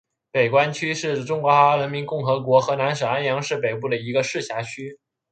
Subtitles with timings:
[0.31, 4.97] 北关区是中华人民共和国河南省安阳市北部一个市辖区。